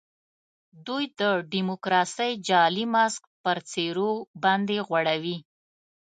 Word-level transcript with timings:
دوی 0.87 1.03
د 1.19 1.21
ډیموکراسۍ 1.53 2.31
جعلي 2.47 2.85
ماسک 2.93 3.23
پر 3.43 3.57
څېرو 3.71 4.11
باندي 4.43 4.79
غوړوي. 4.87 5.37